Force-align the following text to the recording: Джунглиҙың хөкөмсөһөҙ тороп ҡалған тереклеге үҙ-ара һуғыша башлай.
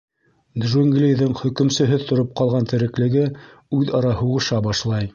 Джунглиҙың 0.63 1.35
хөкөмсөһөҙ 1.41 2.07
тороп 2.13 2.33
ҡалған 2.41 2.67
тереклеге 2.75 3.29
үҙ-ара 3.81 4.19
һуғыша 4.25 4.65
башлай. 4.71 5.09